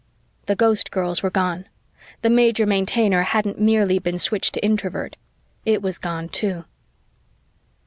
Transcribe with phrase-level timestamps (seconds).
[0.47, 1.69] The Ghostgirls were gone.
[2.23, 5.15] The Major Maintainer hadn't merely been switched to Introvert.
[5.63, 6.65] It was gone, too.